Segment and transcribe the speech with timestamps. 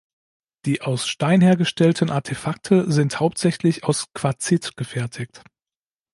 [0.65, 5.43] Die aus Stein hergestellten Artefakte sind hauptsächlich aus Quarzit gefertigt.